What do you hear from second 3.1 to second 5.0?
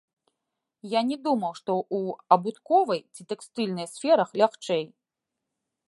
ці тэкстыльнай сферах лягчэй.